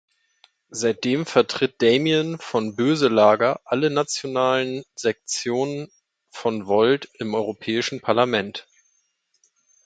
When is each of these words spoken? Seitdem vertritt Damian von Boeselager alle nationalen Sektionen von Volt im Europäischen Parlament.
Seitdem 0.71 1.27
vertritt 1.27 1.79
Damian 1.83 2.39
von 2.39 2.75
Boeselager 2.75 3.61
alle 3.65 3.91
nationalen 3.91 4.83
Sektionen 4.95 5.91
von 6.31 6.65
Volt 6.65 7.11
im 7.19 7.35
Europäischen 7.35 8.01
Parlament. 8.01 8.67